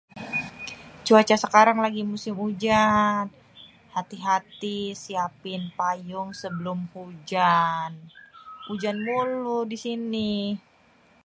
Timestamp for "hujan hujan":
6.95-8.97